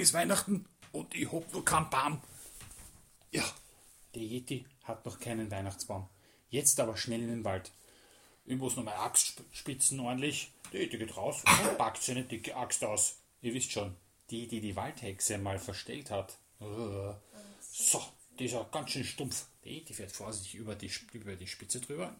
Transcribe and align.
morgen 0.00 0.02
ist 0.02 0.14
Weihnachten 0.14 0.64
und 0.92 1.14
ich 1.14 1.30
hab 1.30 1.52
noch 1.52 1.62
keinen 1.62 1.90
Baum. 1.90 2.22
Ja, 3.32 3.44
der 4.14 4.22
Yeti 4.22 4.64
hat 4.84 5.04
noch 5.04 5.20
keinen 5.20 5.50
Weihnachtsbaum. 5.50 6.08
Jetzt 6.48 6.80
aber 6.80 6.96
schnell 6.96 7.20
in 7.20 7.28
den 7.28 7.44
Wald. 7.44 7.70
Ich 8.46 8.56
muss 8.56 8.76
noch 8.76 8.84
meine 8.84 8.98
Axt 8.98 9.42
spitzen 9.52 10.00
ordentlich. 10.00 10.52
Der 10.72 10.80
Yeti 10.80 10.96
geht 10.96 11.16
raus 11.18 11.42
und 11.44 11.76
packt 11.76 12.02
seine 12.02 12.24
dicke 12.24 12.56
Axt 12.56 12.82
aus. 12.82 13.18
Ihr 13.42 13.52
wisst 13.52 13.72
schon, 13.72 13.94
die, 14.30 14.48
die 14.48 14.62
die 14.62 14.74
Waldhexe 14.74 15.36
mal 15.36 15.58
verstellt 15.58 16.10
hat. 16.10 16.38
So, 17.60 18.02
die 18.38 18.46
ist 18.46 18.54
auch 18.54 18.70
ganz 18.70 18.92
schön 18.92 19.04
stumpf. 19.04 19.48
Der 19.64 19.72
Yeti 19.72 19.92
fährt 19.92 20.12
vorsichtig 20.12 20.54
über 20.54 20.76
die, 20.76 20.90
über 21.12 21.36
die 21.36 21.46
Spitze 21.46 21.78
drüber. 21.78 22.16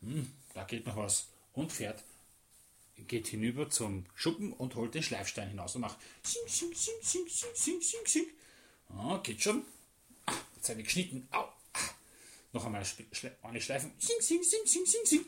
Hm, 0.00 0.30
da 0.54 0.62
geht 0.62 0.86
noch 0.86 0.96
was. 0.96 1.26
Und 1.54 1.72
fährt 1.72 2.04
geht 3.06 3.28
hinüber 3.28 3.70
zum 3.70 4.06
Schuppen 4.14 4.52
und 4.52 4.74
holt 4.74 4.94
den 4.94 5.02
Schleifstein 5.02 5.48
hinaus 5.48 5.74
und 5.74 5.82
macht 5.82 5.98
sing, 6.22 6.42
sing, 6.46 6.74
sing, 6.74 6.94
sing, 7.02 7.26
sing, 7.28 7.50
sing, 7.54 7.80
sing, 7.80 8.06
sing. 8.06 8.26
Ah, 8.90 9.18
geht 9.22 9.42
schon. 9.42 9.64
Ah, 10.26 10.32
jetzt 10.56 10.68
habe 10.68 10.80
ich 10.80 10.86
geschnitten. 10.86 11.26
Au. 11.30 11.44
Ah. 11.72 11.78
Noch 12.52 12.66
einmal 12.66 12.84
Schle 12.84 13.36
eine 13.42 13.60
Schleifen. 13.60 13.92
Sing, 13.98 14.16
sing, 14.20 14.42
sing, 14.42 14.60
sing, 14.64 14.86
sing, 14.86 15.04
sing. 15.04 15.26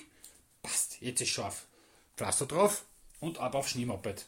Passt, 0.62 1.00
jetzt 1.00 1.20
ist 1.20 1.30
scharf. 1.30 1.66
Pflaster 2.16 2.46
drauf 2.46 2.84
und 3.20 3.38
ab 3.38 3.54
auf 3.54 3.68
Schneemoped. 3.68 4.26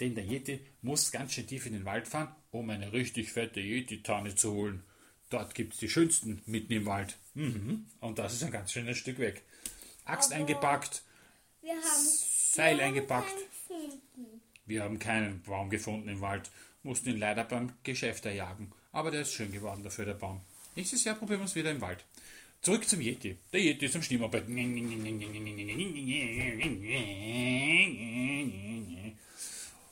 Denn 0.00 0.14
der 0.14 0.24
Yeti 0.24 0.60
muss 0.82 1.10
ganz 1.10 1.32
schön 1.32 1.46
tief 1.46 1.66
in 1.66 1.72
den 1.72 1.84
Wald 1.84 2.06
fahren, 2.06 2.34
um 2.50 2.70
eine 2.70 2.92
richtig 2.92 3.32
fette 3.32 3.60
Yeti-Tanne 3.60 4.34
zu 4.34 4.52
holen. 4.52 4.84
Dort 5.30 5.54
gibt 5.54 5.74
es 5.74 5.80
die 5.80 5.90
schönsten 5.90 6.42
mitten 6.46 6.72
im 6.72 6.86
Wald. 6.86 7.16
Mhm. 7.34 7.86
Und 8.00 8.18
das 8.18 8.32
ist 8.32 8.44
ein 8.44 8.52
ganz 8.52 8.72
schönes 8.72 8.98
Stück 8.98 9.18
weg. 9.18 9.42
Axt 10.04 10.32
Aber 10.32 10.40
eingepackt. 10.40 11.02
Wir 11.60 11.74
haben 11.74 12.06
Seil 12.58 12.80
eingepackt. 12.80 13.36
Wir 14.66 14.82
haben 14.82 14.98
keinen 14.98 15.40
Baum 15.42 15.70
gefunden 15.70 16.08
im 16.08 16.20
Wald, 16.20 16.50
mussten 16.82 17.10
ihn 17.10 17.18
leider 17.18 17.44
beim 17.44 17.72
Geschäft 17.84 18.26
erjagen. 18.26 18.72
Aber 18.90 19.12
der 19.12 19.20
ist 19.20 19.32
schön 19.32 19.52
geworden 19.52 19.84
dafür, 19.84 20.06
der 20.06 20.14
Baum. 20.14 20.40
Nächstes 20.74 21.04
Jahr 21.04 21.14
probieren 21.14 21.38
wir 21.38 21.44
es 21.44 21.54
wieder 21.54 21.70
im 21.70 21.80
Wald. 21.80 22.04
Zurück 22.60 22.88
zum 22.88 23.00
Yeti. 23.00 23.36
Der 23.52 23.60
Yeti 23.60 23.86
ist 23.86 23.94
am 23.94 24.02
Schneemoped. 24.02 24.48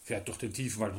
Fährt 0.02 0.26
durch 0.26 0.38
den 0.38 0.52
tiefen 0.52 0.80
Wald. 0.80 0.94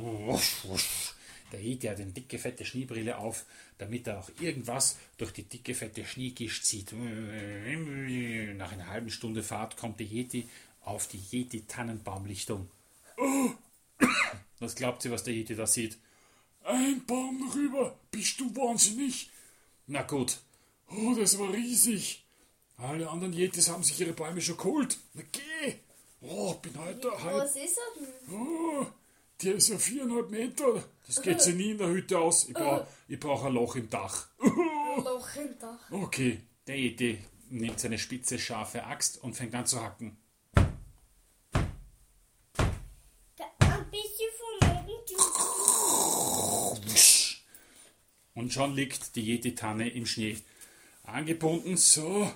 Der 1.52 1.62
Yeti 1.62 1.88
hat 1.88 2.00
eine 2.00 2.12
dicke, 2.12 2.40
fette 2.40 2.64
Schneebrille 2.66 3.18
auf, 3.18 3.46
damit 3.78 4.08
er 4.08 4.20
auch 4.20 4.30
irgendwas 4.40 4.98
durch 5.18 5.32
die 5.32 5.44
dicke, 5.44 5.76
fette 5.76 6.06
Schneegischt 6.06 6.64
zieht. 6.64 6.94
Nach 6.94 8.72
einer 8.72 8.88
halben 8.88 9.10
Stunde 9.10 9.44
Fahrt 9.44 9.76
kommt 9.76 10.00
der 10.00 10.08
Yeti 10.08 10.48
auf 10.88 11.08
die 11.08 11.22
Yeti-Tannenbaumlichtung. 11.32 12.70
Oh. 13.18 13.50
Was 14.60 14.76
glaubt 14.76 15.02
sie, 15.02 15.12
was 15.12 15.24
der 15.24 15.34
Yeti 15.34 15.56
da 15.56 15.68
sieht? 15.68 15.98
Ein 16.64 17.06
Baum 17.06 17.52
rüber, 17.54 17.98
bist 18.12 18.40
du 18.40 18.56
wahnsinnig? 18.56 19.30
Na 19.86 20.02
gut. 20.02 20.40
Oh, 20.90 21.14
das 21.16 21.38
war 21.38 21.52
riesig. 21.54 22.26
Alle 22.78 23.10
anderen 23.10 23.34
Yetis 23.34 23.70
haben 23.70 23.84
sich 23.84 24.00
ihre 24.00 24.14
Bäume 24.14 24.42
schon 24.42 24.58
geholt. 24.58 24.98
Na 25.14 25.24
geh. 25.32 25.76
Oh, 26.22 26.54
bin 26.56 26.78
heute 26.78 27.12
halt. 27.24 27.38
Was 27.38 27.56
ist 27.56 27.78
er 27.78 28.02
denn? 28.02 28.36
Oh, 28.36 28.86
der 29.42 29.56
ist 29.56 29.70
ja 29.70 29.78
viereinhalb 29.78 30.30
Meter. 30.30 30.84
Das 31.06 31.22
geht 31.22 31.42
sich 31.42 31.56
nie 31.56 31.72
in 31.72 31.78
der 31.78 31.90
Hütte 31.90 32.20
aus. 32.20 32.48
Ich 32.48 32.54
brauche 32.54 32.88
brauch 33.20 33.44
ein 33.46 33.54
Loch 33.54 33.76
im 33.76 33.90
Dach. 33.90 34.28
Ein 34.40 35.04
Loch 35.04 35.36
im 35.36 35.60
Dach. 35.60 35.92
Okay, 35.92 36.42
der 36.66 36.78
Yeti 36.78 37.20
nimmt 37.50 37.80
seine 37.80 37.98
spitze, 37.98 38.40
scharfe 38.40 38.84
Axt 38.86 39.24
und 39.24 39.36
fängt 39.36 39.56
an 39.56 39.66
zu 39.66 39.82
hacken. 39.82 40.18
Und 48.34 48.54
schon 48.54 48.76
liegt 48.76 49.16
die 49.16 49.22
Yeti-Tanne 49.22 49.90
im 49.90 50.06
Schnee. 50.06 50.38
Angebunden, 51.04 51.76
so, 51.76 52.32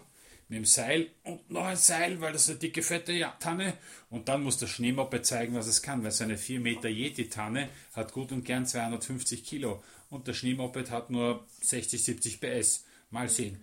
mit 0.50 0.58
dem 0.58 0.66
Seil 0.66 1.10
und 1.24 1.50
noch 1.50 1.66
ein 1.66 1.78
Seil, 1.78 2.20
weil 2.20 2.34
das 2.34 2.50
eine 2.50 2.58
dicke, 2.58 2.82
fette 2.82 3.32
Tanne. 3.40 3.78
Und 4.10 4.28
dann 4.28 4.44
muss 4.44 4.58
der 4.58 4.68
Schneemoppe 4.68 5.22
zeigen, 5.22 5.56
was 5.56 5.68
es 5.68 5.82
kann, 5.82 6.04
weil 6.04 6.12
seine 6.12 6.38
4 6.38 6.60
Meter 6.60 6.90
Yeti-Tanne 6.90 7.70
hat 7.94 8.12
gut 8.12 8.32
und 8.32 8.44
gern 8.44 8.66
250 8.66 9.44
Kilo. 9.46 9.84
Und 10.10 10.28
der 10.28 10.34
Schneemoped 10.34 10.92
hat 10.92 11.10
nur 11.10 11.46
60, 11.62 12.04
70 12.04 12.42
PS. 12.42 12.86
Mal 13.12 13.30
sehen. 13.30 13.62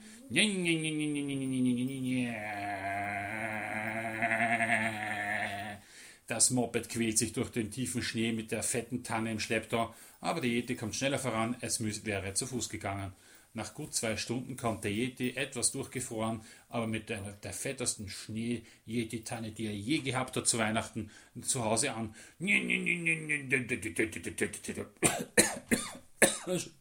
Das 6.28 6.50
Moped 6.50 6.90
quält 6.90 7.16
sich 7.16 7.32
durch 7.32 7.48
den 7.48 7.70
tiefen 7.70 8.02
Schnee 8.02 8.32
mit 8.32 8.52
der 8.52 8.62
fetten 8.62 9.02
Tanne 9.02 9.32
im 9.32 9.40
Schlepptau, 9.40 9.94
aber 10.20 10.42
der 10.42 10.50
Yeti 10.50 10.76
kommt 10.76 10.94
schneller 10.94 11.18
voran, 11.18 11.56
als 11.62 11.82
wäre 12.04 12.34
zu 12.34 12.46
Fuß 12.46 12.68
gegangen. 12.68 13.14
Nach 13.54 13.72
gut 13.72 13.94
zwei 13.94 14.18
Stunden 14.18 14.58
kommt 14.58 14.84
der 14.84 14.92
Yeti 14.92 15.30
etwas 15.36 15.72
durchgefroren, 15.72 16.42
aber 16.68 16.86
mit 16.86 17.08
der, 17.08 17.22
der 17.32 17.54
fettesten 17.54 18.10
Schnee-Yeti-Tanne, 18.10 19.52
die 19.52 19.68
er 19.68 19.74
je 19.74 20.00
gehabt 20.00 20.36
hat 20.36 20.46
zu 20.46 20.58
Weihnachten, 20.58 21.10
zu 21.40 21.64
Hause 21.64 21.94
an. 21.94 22.14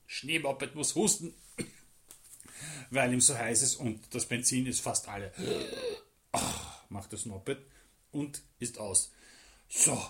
Schneemoped 0.07 0.75
muss 0.75 0.93
husten, 0.93 1.33
weil 2.89 3.13
ihm 3.13 3.21
so 3.21 3.37
heiß 3.37 3.61
ist 3.61 3.77
und 3.77 4.13
das 4.13 4.25
Benzin 4.25 4.65
ist 4.65 4.81
fast 4.81 5.07
alle. 5.07 5.31
macht 6.89 7.13
das 7.13 7.25
Moped 7.25 7.59
und 8.11 8.41
ist 8.59 8.77
aus. 8.77 9.13
So, 9.69 10.01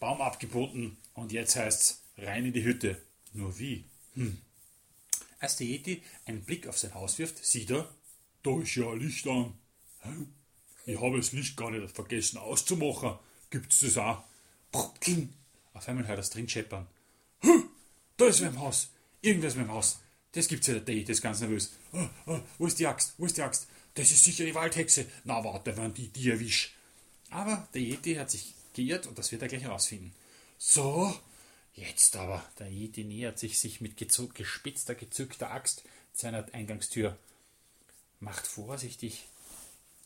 Baum 0.00 0.20
abgeboten 0.20 0.96
und 1.14 1.32
jetzt 1.32 1.56
heißt's 1.56 2.02
rein 2.18 2.46
in 2.46 2.52
die 2.52 2.64
Hütte. 2.64 3.00
Nur 3.32 3.58
wie? 3.58 3.84
Hm. 4.14 4.38
Als 5.38 5.56
der 5.56 5.66
Yeti 5.66 6.02
einen 6.26 6.42
Blick 6.42 6.66
auf 6.66 6.78
sein 6.78 6.94
Haus 6.94 7.18
wirft, 7.18 7.44
sieht 7.44 7.70
er, 7.70 7.88
da 8.42 8.60
ist 8.60 8.74
ja 8.74 8.90
ein 8.90 9.00
Licht 9.00 9.26
an. 9.26 9.54
Ich 10.86 11.00
habe 11.00 11.16
das 11.16 11.32
Licht 11.32 11.56
gar 11.56 11.70
nicht 11.70 11.94
vergessen 11.94 12.38
auszumachen. 12.38 13.18
Gibt's 13.50 13.80
das 13.80 13.98
auch? 13.98 14.24
Auf 14.72 15.88
einmal 15.88 16.06
hört 16.06 16.18
er 16.18 16.22
es 16.22 16.30
drin 16.30 16.48
scheppern. 16.48 16.86
Da 18.16 18.26
ist 18.26 18.40
im 18.40 18.58
Haus. 18.58 18.90
Irgendwas 19.22 19.54
im 19.54 19.70
Haus. 19.70 19.98
Das 20.32 20.48
gibt's 20.48 20.66
ja, 20.66 20.78
der 20.78 20.94
Yeti 20.94 21.12
ist 21.12 21.22
ganz 21.22 21.40
nervös. 21.40 21.72
Wo 22.58 22.66
ist 22.66 22.78
die 22.78 22.86
Axt? 22.86 23.14
Wo 23.18 23.26
ist 23.26 23.36
die 23.36 23.42
Axt? 23.42 23.66
Das 23.94 24.10
ist 24.10 24.24
sicher 24.24 24.44
die 24.44 24.54
Waldhexe. 24.54 25.06
Na 25.24 25.42
warte, 25.44 25.76
wenn 25.76 25.94
die 25.94 26.08
die 26.08 26.30
erwischt. 26.30 26.74
Aber 27.30 27.68
der 27.72 27.82
Yeti 27.82 28.14
hat 28.14 28.30
sich 28.30 28.54
geirrt 28.74 29.06
und 29.06 29.18
das 29.18 29.32
wird 29.32 29.42
er 29.42 29.48
gleich 29.48 29.62
herausfinden. 29.62 30.14
So, 30.58 31.14
jetzt 31.74 32.16
aber. 32.16 32.44
Der 32.58 32.70
Yeti 32.70 33.04
nähert 33.04 33.38
sich, 33.38 33.58
sich 33.58 33.80
mit 33.80 33.96
gespitzter, 33.96 34.94
gezückter 34.94 35.50
Axt 35.50 35.84
seiner 36.12 36.46
Eingangstür. 36.52 37.16
Macht 38.20 38.46
vorsichtig 38.46 39.26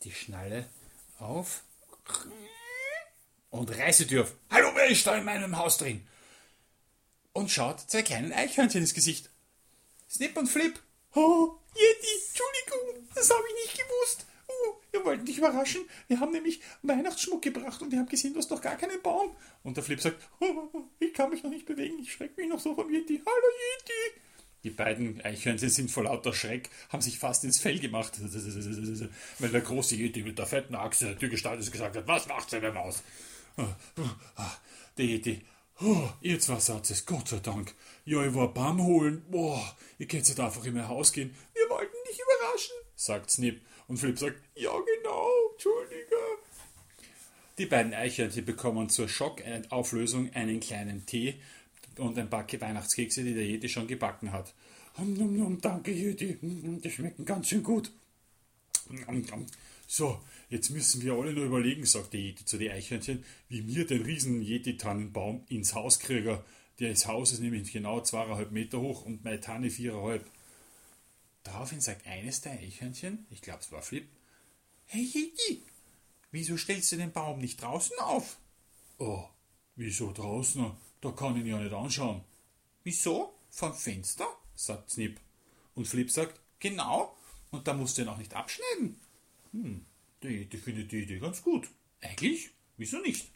die 0.03 0.11
Schnalle 0.11 0.67
auf 1.17 1.63
und 3.49 3.69
reißt 3.69 4.01
die 4.01 4.07
Tür 4.07 4.23
auf. 4.23 4.35
Hallo, 4.49 4.71
wer 4.75 4.87
ist 4.87 5.05
da 5.05 5.17
in 5.17 5.25
meinem 5.25 5.57
Haus 5.57 5.77
drin? 5.77 6.07
Und 7.33 7.51
schaut 7.51 7.79
zwei 7.79 8.01
kleinen 8.01 8.33
Eichhörnchen 8.33 8.81
ins 8.81 8.93
Gesicht. 8.93 9.29
Snip 10.09 10.35
und 10.37 10.47
Flip. 10.47 10.79
Oh, 11.13 11.57
Yeti, 11.75 12.07
Entschuldigung, 12.27 13.07
das 13.13 13.29
habe 13.29 13.43
ich 13.47 13.65
nicht 13.65 13.77
gewusst. 13.77 14.25
Oh, 15.09 15.11
wollten 15.11 15.25
dich 15.25 15.39
überraschen. 15.39 15.81
Wir 16.07 16.19
haben 16.19 16.31
nämlich 16.31 16.61
Weihnachtsschmuck 16.83 17.41
gebracht 17.41 17.81
und 17.81 17.91
wir 17.91 17.97
haben 17.97 18.07
gesehen, 18.07 18.33
du 18.33 18.39
hast 18.39 18.51
doch 18.51 18.61
gar 18.61 18.77
keinen 18.77 19.01
Baum. 19.01 19.35
Und 19.63 19.75
der 19.75 19.83
Flip 19.83 19.99
sagt, 19.99 20.21
oh, 20.39 20.69
ich 20.99 21.13
kann 21.15 21.31
mich 21.31 21.41
noch 21.41 21.49
nicht 21.49 21.65
bewegen, 21.65 21.97
ich 21.99 22.13
schrecke 22.13 22.39
mich 22.39 22.47
noch 22.47 22.59
so 22.59 22.75
vom 22.75 22.93
Yeti. 22.93 23.19
Hallo 23.25 23.47
Yeti! 23.79 24.21
Die 24.63 24.69
beiden 24.69 25.19
Eichhörnchen 25.21 25.69
sind 25.69 25.89
vor 25.89 26.03
lauter 26.03 26.31
Schreck, 26.31 26.69
haben 26.89 27.01
sich 27.01 27.17
fast 27.17 27.43
ins 27.43 27.59
Fell 27.59 27.79
gemacht, 27.79 28.19
weil 29.39 29.49
der 29.49 29.61
große 29.61 29.95
Yeti 29.95 30.21
mit 30.21 30.37
der 30.37 30.45
fetten 30.45 30.75
Achse 30.75 31.05
der 31.05 31.17
Tür 31.17 31.29
gestanden 31.29 31.61
ist 31.61 31.67
und 31.67 31.73
gesagt 31.73 31.95
hat, 31.95 32.07
was 32.07 32.27
macht 32.27 32.51
seine 32.51 32.71
Maus? 32.71 33.01
Der 34.97 35.05
Yeti, 35.05 35.41
oh, 35.81 36.09
ihr 36.21 36.39
zwei 36.39 36.59
Satzes, 36.59 37.07
Gott 37.07 37.29
sei 37.29 37.39
Dank. 37.39 37.73
Ja, 38.05 38.23
ich 38.23 38.35
war 38.35 38.53
Baum 38.53 38.83
holen. 38.83 39.25
Boah, 39.31 39.75
ihr 39.97 40.07
könnt 40.07 40.27
jetzt 40.27 40.39
einfach 40.39 40.63
in 40.65 40.75
mein 40.75 40.87
Haus 40.87 41.13
gehen. 41.13 41.35
Wir 41.55 41.67
wollten 41.67 41.95
dich 42.07 42.19
überraschen, 42.19 42.75
sagt 42.95 43.31
Snip. 43.31 43.65
Und 43.87 43.97
Philipp 43.97 44.19
sagt, 44.19 44.39
ja 44.53 44.69
genau, 44.69 44.98
Entschuldige. 45.59 46.15
Die 47.57 47.65
beiden 47.65 47.93
Eichhörnchen 47.93 48.45
bekommen 48.45 48.89
zur 48.89 49.09
Schockauflösung 49.09 50.33
einen 50.33 50.61
kleinen 50.61 51.05
Tee 51.05 51.35
und 51.97 52.17
ein 52.17 52.29
paar 52.29 52.47
Weihnachtskekse, 52.49 53.25
die 53.25 53.33
der 53.33 53.45
Jeti 53.45 53.67
schon 53.67 53.85
gebacken 53.85 54.31
hat. 54.31 54.53
Danke, 54.95 55.91
Jeti, 55.91 56.37
die 56.41 56.89
schmecken 56.89 57.25
ganz 57.25 57.49
schön 57.49 57.61
gut. 57.61 57.91
So, 59.85 60.21
jetzt 60.49 60.69
müssen 60.69 61.01
wir 61.01 61.11
alle 61.15 61.33
nur 61.33 61.43
überlegen, 61.43 61.85
sagt 61.85 62.13
der 62.13 62.21
Jeti 62.21 62.45
zu 62.45 62.57
den 62.57 62.71
Eichhörnchen, 62.71 63.25
wie 63.49 63.67
wir 63.67 63.85
den 63.85 64.03
riesen 64.03 64.41
Yeti-Tannenbaum 64.41 65.43
ins 65.49 65.75
Haus 65.75 65.99
kriegen. 65.99 66.37
Das 66.79 67.05
Haus 67.05 67.33
ist 67.33 67.41
nämlich 67.41 67.73
genau 67.73 67.99
zweieinhalb 67.99 68.53
Meter 68.53 68.79
hoch 68.79 69.03
und 69.05 69.25
meine 69.25 69.41
Tanne 69.41 69.69
viereinhalb. 69.69 70.25
Daraufhin 71.43 71.81
sagt 71.81 72.07
eines 72.07 72.39
der 72.39 72.53
Eichhörnchen, 72.53 73.25
ich 73.29 73.41
glaube 73.41 73.59
es 73.59 73.73
war 73.73 73.81
Flip, 73.81 74.07
Hey 74.91 75.03
Yeti, 75.03 75.61
wieso 76.31 76.57
stellst 76.57 76.91
du 76.91 76.97
den 76.97 77.11
Baum 77.11 77.37
nicht 77.37 77.61
draußen 77.61 77.95
auf? 77.99 78.37
Oh, 78.97 79.23
wieso 79.75 80.11
draußen? 80.11 80.71
da 80.99 81.11
kann 81.11 81.35
ich 81.35 81.43
ihn 81.43 81.49
ja 81.49 81.59
nicht 81.59 81.73
anschauen. 81.75 82.23
Wieso? 82.83 83.35
Vom 83.51 83.75
Fenster? 83.75 84.25
sagt 84.55 84.89
Snip. 84.89 85.19
Und 85.75 85.87
Flip 85.87 86.09
sagt, 86.09 86.39
genau. 86.57 87.15
Und 87.51 87.67
da 87.67 87.75
musst 87.75 87.99
du 87.99 88.01
ihn 88.01 88.07
auch 88.07 88.17
nicht 88.17 88.33
abschneiden. 88.33 88.99
Hm, 89.51 89.85
die, 90.23 90.45
die 90.45 90.57
findet 90.57 90.91
die 90.91 91.03
Idee 91.03 91.19
ganz 91.19 91.43
gut. 91.43 91.69
Eigentlich? 92.01 92.49
Wieso 92.77 92.97
nicht? 92.97 93.29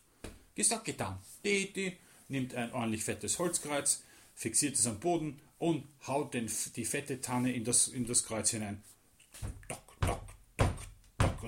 Gesagt, 0.55 0.85
getan. 0.85 1.19
Die 1.45 1.67
Idee 1.67 1.97
nimmt 2.29 2.55
ein 2.55 2.73
ordentlich 2.73 3.03
fettes 3.03 3.37
Holzkreuz, 3.37 4.01
fixiert 4.33 4.73
es 4.73 4.87
am 4.87 4.99
Boden 4.99 5.39
und 5.59 5.87
haut 6.07 6.33
den, 6.33 6.51
die 6.75 6.85
fette 6.85 7.21
Tanne 7.21 7.53
in 7.53 7.63
das, 7.63 7.89
in 7.89 8.07
das 8.07 8.25
Kreuz 8.25 8.49
hinein. 8.49 8.81
Dock. 9.67 9.82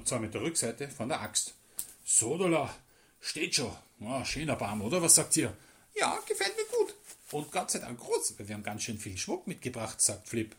Und 0.06 0.10
zwar 0.10 0.20
mit 0.20 0.36
der 0.36 0.42
Rückseite 0.44 0.88
von 0.88 1.10
der 1.10 1.20
Axt. 1.20 1.56
So, 2.04 2.38
da 2.38 2.72
steht 3.20 3.56
schon. 3.56 3.76
Ah, 4.02 4.24
schöner 4.24 4.56
Baum, 4.56 4.84
oder? 4.84 5.02
Was 5.02 5.16
sagt 5.16 5.36
ihr? 5.36 5.52
Ja, 5.96 6.20
gefällt 6.28 6.56
mir 6.56 6.78
gut. 6.78 6.94
Und 7.32 7.52
Gott 7.52 7.72
sei 7.72 7.80
Dank 7.80 8.00
groß, 8.00 8.36
weil 8.38 8.48
wir 8.48 8.54
haben 8.54 8.62
ganz 8.62 8.84
schön 8.84 9.00
viel 9.00 9.18
Schmuck 9.18 9.48
mitgebracht, 9.48 10.00
sagt 10.00 10.30
Flip. 10.30 10.56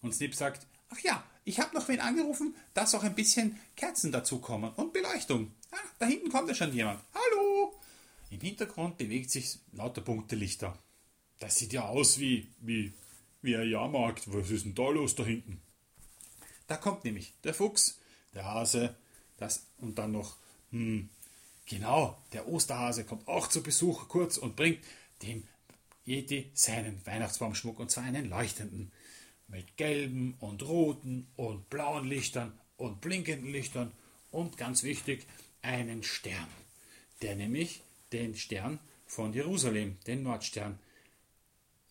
Und 0.00 0.14
Snip 0.14 0.34
sagt, 0.34 0.66
ach 0.88 0.98
ja, 1.00 1.22
ich 1.44 1.60
habe 1.60 1.76
noch 1.76 1.86
wen 1.88 2.00
angerufen, 2.00 2.56
dass 2.72 2.94
auch 2.94 3.02
ein 3.02 3.14
bisschen 3.14 3.60
Kerzen 3.76 4.10
dazukommen 4.10 4.72
und 4.72 4.94
Beleuchtung. 4.94 5.52
Ah, 5.70 5.76
da 5.98 6.06
hinten 6.06 6.30
kommt 6.30 6.48
ja 6.48 6.54
schon 6.54 6.72
jemand. 6.72 7.02
Hallo! 7.12 7.78
Im 8.30 8.40
Hintergrund 8.40 8.96
bewegt 8.96 9.30
sich 9.30 9.58
lauter 9.72 10.00
bunte 10.00 10.34
Lichter. 10.34 10.78
Das 11.40 11.58
sieht 11.58 11.74
ja 11.74 11.84
aus 11.84 12.18
wie, 12.20 12.48
wie, 12.60 12.94
wie 13.42 13.54
ein 13.54 13.68
Jahrmarkt. 13.68 14.32
Was 14.32 14.50
ist 14.50 14.64
denn 14.64 14.74
da 14.74 14.88
los 14.88 15.14
da 15.14 15.26
hinten? 15.26 15.60
Da 16.68 16.78
kommt 16.78 17.04
nämlich 17.04 17.34
der 17.44 17.52
Fuchs, 17.52 17.98
der 18.34 18.44
Hase, 18.44 18.96
das 19.36 19.66
und 19.78 19.98
dann 19.98 20.12
noch, 20.12 20.36
hm, 20.70 21.08
genau, 21.66 22.20
der 22.32 22.48
Osterhase 22.48 23.04
kommt 23.04 23.26
auch 23.28 23.48
zu 23.48 23.62
Besuch 23.62 24.08
kurz 24.08 24.36
und 24.36 24.56
bringt 24.56 24.84
dem 25.22 25.46
Yeti 26.04 26.50
seinen 26.54 27.04
Weihnachtsbaumschmuck 27.06 27.78
und 27.78 27.90
zwar 27.90 28.04
einen 28.04 28.28
leuchtenden. 28.28 28.92
Mit 29.46 29.76
gelben 29.76 30.34
und 30.40 30.62
roten 30.62 31.26
und 31.36 31.70
blauen 31.70 32.06
Lichtern 32.06 32.52
und 32.76 33.00
blinkenden 33.00 33.50
Lichtern 33.50 33.92
und 34.30 34.58
ganz 34.58 34.82
wichtig, 34.82 35.26
einen 35.62 36.02
Stern, 36.02 36.48
der 37.22 37.34
nämlich 37.34 37.82
den 38.12 38.36
Stern 38.36 38.78
von 39.06 39.32
Jerusalem, 39.32 39.96
den 40.06 40.22
Nordstern, 40.22 40.78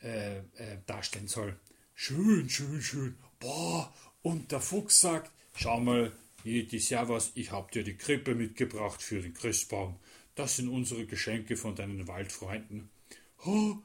äh, 0.01 0.38
äh, 0.38 0.44
darstellen 0.86 1.28
soll. 1.28 1.60
Schön, 1.95 2.50
schön, 2.50 2.81
schön. 2.81 3.18
Boah, 3.40 3.92
und 4.22 4.51
der 4.51 4.62
Fuchs 4.62 5.01
sagt, 5.01 5.31
schau 5.56 5.80
mal, 5.80 6.12
Yeti, 6.44 6.80
servus, 6.80 7.31
ich 7.36 7.51
hab 7.51 7.72
dir 7.72 7.84
die 7.84 7.98
Krippe 7.98 8.36
mitgebracht 8.36 9.01
für 9.01 9.22
den 9.22 9.34
Christbaum. 9.34 9.95
Das 10.36 10.56
sind 10.56 10.69
unsere 10.69 11.06
Geschenke 11.06 11.57
von 11.57 11.75
deinen 11.75 12.07
Waldfreunden. 12.07 12.89
Oh, 13.45 13.75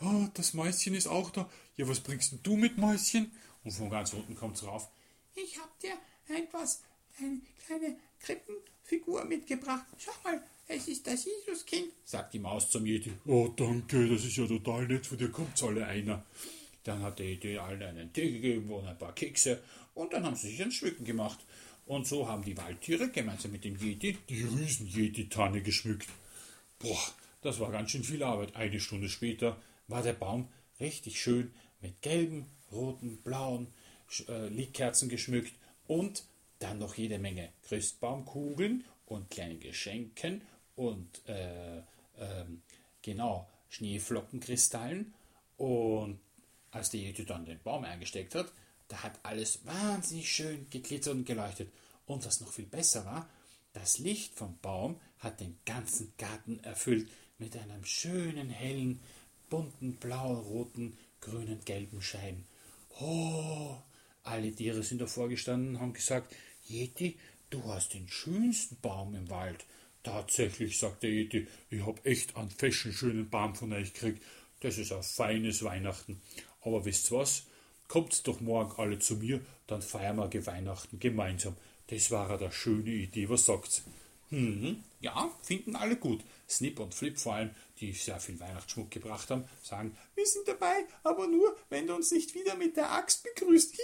oh, 0.00 0.28
das 0.34 0.54
Mäuschen 0.54 0.94
ist 0.94 1.06
auch 1.06 1.30
da. 1.30 1.50
Ja, 1.76 1.88
was 1.88 2.00
bringst 2.00 2.34
du 2.42 2.56
mit, 2.56 2.76
Mäuschen? 2.76 3.32
Und 3.64 3.72
von 3.72 3.90
ganz 3.90 4.12
unten 4.12 4.34
kommt's 4.34 4.64
rauf. 4.64 4.88
Ich 5.34 5.58
hab 5.58 5.78
dir 5.80 5.94
etwas, 6.28 6.82
eine 7.18 7.40
kleine 7.66 7.96
Krippenfigur 8.20 9.24
mitgebracht. 9.24 9.86
Schau 9.98 10.12
mal, 10.22 10.42
es 10.68 10.88
ist 10.88 11.06
das 11.06 11.24
Jesuskind, 11.24 11.92
sagt 12.04 12.34
die 12.34 12.38
Maus 12.38 12.70
zum 12.70 12.86
Yeti. 12.86 13.12
Oh, 13.26 13.48
danke, 13.48 14.08
das 14.08 14.24
ist 14.24 14.36
ja 14.36 14.46
total 14.46 14.86
nett, 14.86 15.06
von 15.06 15.18
dir 15.18 15.30
kommt's 15.30 15.62
alle 15.62 15.86
einer. 15.86 16.24
Dann 16.84 17.02
hat 17.02 17.18
der 17.18 17.26
Yeti 17.26 17.58
allen 17.58 17.82
einen 17.82 18.12
Tee 18.12 18.32
gegeben 18.32 18.70
und 18.70 18.86
ein 18.86 18.98
paar 18.98 19.14
Kekse 19.14 19.62
und 19.94 20.12
dann 20.12 20.24
haben 20.24 20.36
sie 20.36 20.48
sich 20.50 20.62
ein 20.62 20.72
Schmücken 20.72 21.04
gemacht. 21.04 21.38
Und 21.86 22.06
so 22.06 22.28
haben 22.28 22.44
die 22.44 22.56
Waldtiere 22.56 23.10
gemeinsam 23.10 23.52
mit 23.52 23.64
dem 23.64 23.76
Yeti 23.76 24.16
die 24.28 24.42
Riesen-Yeti-Tanne 24.42 25.62
geschmückt. 25.62 26.08
Boah, 26.78 27.00
das 27.42 27.58
war 27.60 27.70
ganz 27.70 27.90
schön 27.90 28.04
viel 28.04 28.22
Arbeit. 28.22 28.54
Eine 28.56 28.80
Stunde 28.80 29.08
später 29.08 29.60
war 29.88 30.02
der 30.02 30.12
Baum 30.12 30.48
richtig 30.80 31.20
schön 31.20 31.52
mit 31.80 32.00
gelben, 32.02 32.46
roten, 32.70 33.18
blauen 33.18 33.66
äh, 34.28 34.48
Lichtkerzen 34.48 35.08
geschmückt 35.08 35.54
und 35.86 36.24
dann 36.58 36.78
noch 36.78 36.94
jede 36.94 37.18
Menge 37.18 37.50
Christbaumkugeln 37.62 38.84
und 39.06 39.30
kleine 39.30 39.56
Geschenken 39.56 40.42
und 40.76 41.22
äh, 41.26 41.78
äh, 41.78 41.82
genau 43.02 43.48
Schneeflockenkristallen. 43.68 45.12
Und 45.56 46.20
als 46.70 46.90
der 46.90 47.00
Jede 47.00 47.24
dann 47.24 47.44
den 47.44 47.60
Baum 47.62 47.84
eingesteckt 47.84 48.34
hat, 48.34 48.52
da 48.92 49.02
hat 49.02 49.18
alles 49.22 49.64
wahnsinnig 49.64 50.30
schön 50.30 50.66
geglitzert 50.68 51.14
und 51.14 51.24
geleuchtet. 51.24 51.72
Und 52.04 52.26
was 52.26 52.42
noch 52.42 52.52
viel 52.52 52.66
besser 52.66 53.06
war, 53.06 53.26
das 53.72 53.98
Licht 53.98 54.34
vom 54.34 54.58
Baum 54.58 55.00
hat 55.18 55.40
den 55.40 55.56
ganzen 55.64 56.12
Garten 56.18 56.60
erfüllt 56.62 57.08
mit 57.38 57.56
einem 57.56 57.86
schönen, 57.86 58.50
hellen, 58.50 59.00
bunten, 59.48 59.94
blau, 59.94 60.34
roten, 60.34 60.98
grünen, 61.22 61.64
gelben 61.64 62.02
Schein. 62.02 62.44
Oh, 63.00 63.78
alle 64.24 64.54
Tiere 64.54 64.82
sind 64.82 65.00
davor 65.00 65.30
gestanden 65.30 65.76
und 65.76 65.80
haben 65.80 65.94
gesagt, 65.94 66.36
Yeti, 66.68 67.16
du 67.48 67.64
hast 67.64 67.94
den 67.94 68.08
schönsten 68.08 68.76
Baum 68.82 69.14
im 69.14 69.30
Wald. 69.30 69.64
Tatsächlich, 70.02 70.78
sagt 70.78 71.02
der 71.02 71.10
Yeti, 71.12 71.48
ich 71.70 71.86
hab 71.86 72.04
echt 72.04 72.36
einen 72.36 72.50
feschen, 72.50 72.92
schönen 72.92 73.30
Baum 73.30 73.54
von 73.54 73.72
euch 73.72 73.94
gekriegt. 73.94 74.22
Das 74.60 74.76
ist 74.76 74.92
ein 74.92 75.02
feines 75.02 75.62
Weihnachten. 75.62 76.20
Aber 76.60 76.84
wisst 76.84 77.10
was? 77.10 77.46
Kommt 77.92 78.26
doch 78.26 78.40
morgen 78.40 78.72
alle 78.80 78.98
zu 79.00 79.16
mir, 79.16 79.42
dann 79.66 79.82
feiern 79.82 80.16
wir 80.16 80.46
Weihnachten 80.46 80.98
gemeinsam. 80.98 81.54
Das 81.88 82.10
war 82.10 82.30
eine 82.30 82.50
schöne 82.50 82.88
Idee, 82.88 83.28
was 83.28 83.44
sagt's? 83.44 83.82
Hm, 84.30 84.82
ja, 85.00 85.30
finden 85.42 85.76
alle 85.76 85.96
gut. 85.96 86.24
Snip 86.48 86.80
und 86.80 86.94
Flip 86.94 87.18
vor 87.18 87.34
allem, 87.34 87.50
die 87.80 87.92
sehr 87.92 88.18
viel 88.18 88.40
Weihnachtsschmuck 88.40 88.90
gebracht 88.90 89.28
haben, 89.28 89.44
sagen, 89.62 89.94
wir 90.14 90.24
sind 90.24 90.48
dabei, 90.48 90.86
aber 91.02 91.26
nur, 91.26 91.54
wenn 91.68 91.86
du 91.86 91.94
uns 91.94 92.10
nicht 92.12 92.34
wieder 92.34 92.54
mit 92.54 92.78
der 92.78 92.90
Axt 92.90 93.24
begrüßt. 93.24 93.76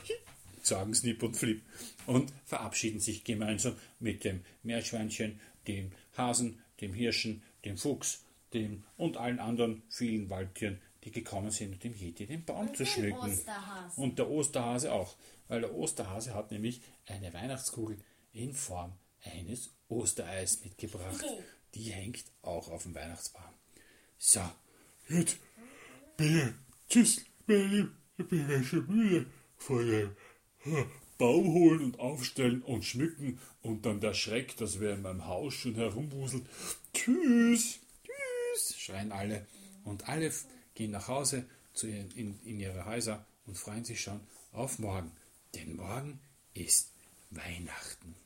sagen 0.62 0.94
Snip 0.94 1.22
und 1.22 1.36
Flip 1.36 1.60
und 2.06 2.32
verabschieden 2.46 3.00
sich 3.00 3.22
gemeinsam 3.22 3.76
mit 4.00 4.24
dem 4.24 4.40
Meerschweinchen, 4.62 5.38
dem 5.68 5.92
Hasen, 6.16 6.58
dem 6.80 6.94
Hirschen, 6.94 7.42
dem 7.66 7.76
Fuchs, 7.76 8.24
dem 8.54 8.84
und 8.96 9.18
allen 9.18 9.40
anderen 9.40 9.82
vielen 9.90 10.30
Waldtieren, 10.30 10.80
die 11.04 11.10
gekommen 11.10 11.50
sind, 11.50 11.72
um 11.72 11.78
dem 11.78 11.94
Yeti 11.94 12.26
den 12.26 12.44
Baum 12.44 12.68
Und 12.68 12.76
zu 12.76 12.86
schmücken. 12.86 13.38
Und 13.96 14.18
der 14.18 14.28
Osterhase 14.28 14.92
auch, 14.92 15.16
weil 15.48 15.60
der 15.60 15.74
Osterhase 15.74 16.34
hat 16.34 16.50
nämlich 16.50 16.80
eine 17.06 17.32
Weihnachtskugel 17.32 17.98
in 18.32 18.54
Form 18.54 18.92
eines 19.24 19.70
Ostereis 19.88 20.62
mitgebracht. 20.64 21.24
Die 21.74 21.92
hängt 21.92 22.24
auch 22.42 22.68
auf 22.68 22.84
dem 22.84 22.94
Weihnachtsbaum. 22.94 23.52
So, 24.18 24.42
Jetzt 25.08 25.38
bin 26.16 26.38
ich, 26.38 26.54
tschüss, 26.88 27.24
bin 27.44 27.94
ich, 28.16 28.22
ich 28.24 28.28
bin 28.28 28.48
ja 28.48 28.62
schon 28.62 28.86
müde 28.86 29.26
von 29.58 29.86
dem 29.86 30.16
äh, 30.64 30.84
Baum 31.18 31.52
holen 31.52 31.84
und 31.84 32.00
aufstellen 32.00 32.62
und 32.62 32.84
schmücken 32.84 33.38
und 33.62 33.84
dann 33.84 34.00
der 34.00 34.14
Schreck, 34.14 34.56
dass 34.56 34.80
wer 34.80 34.94
in 34.94 35.02
meinem 35.02 35.26
Haus 35.26 35.54
schon 35.54 35.74
herumwuselt. 35.74 36.44
Tschüss. 36.94 37.80
Tschüss, 38.04 38.76
schreien 38.78 39.12
alle. 39.12 39.46
Und 39.84 40.08
alle 40.08 40.32
gehen 40.82 40.90
nach 40.90 41.06
Hause 41.06 41.44
zu 41.74 41.86
ihren, 41.86 42.10
in, 42.16 42.40
in 42.44 42.58
ihre 42.58 42.84
Häuser 42.86 43.24
und 43.46 43.56
freuen 43.56 43.84
sich 43.84 44.00
schon 44.00 44.20
auf 44.52 44.80
morgen. 44.80 45.12
Denn 45.54 45.76
morgen 45.76 46.18
ist 46.54 46.90
Weihnachten. 47.30 48.16